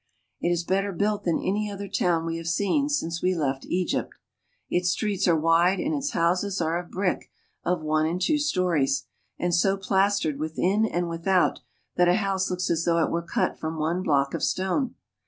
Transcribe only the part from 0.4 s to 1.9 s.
It is better built than any other